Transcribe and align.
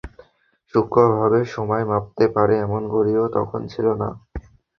সূক্ষ্মভাবে 0.73 1.39
সময় 1.53 1.83
মাপতে 1.91 2.25
পারে 2.35 2.53
এমন 2.59 2.81
ঘড়িও 2.93 3.23
তখন 3.35 3.61
ছিল 3.67 3.87
না। 4.01 4.09